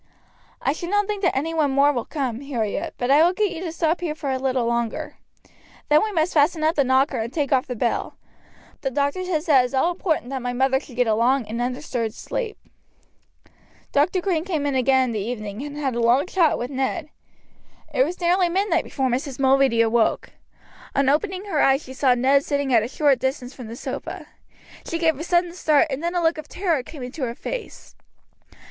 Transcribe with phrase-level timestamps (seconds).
[0.63, 3.61] "I should not think any one more will come, Harriet, but I will get you
[3.63, 5.17] to stop here for a little longer.
[5.89, 8.17] Then we must fasten up the knocker and take off the bell.
[8.81, 11.47] The doctor says that it is all important that my mother should get a long
[11.47, 12.57] and undisturbed sleep."
[13.91, 14.21] Dr.
[14.21, 17.09] Green came in again in the evening, and had a long chat with Ned.
[17.93, 19.37] It was nearly midnight before Mrs.
[19.37, 20.31] Mulready awoke.
[20.95, 24.25] On opening her eyes she saw Ned sitting at a short distance from the sofa.
[24.83, 27.95] She gave a sudden start, and then a look of terror came into her face.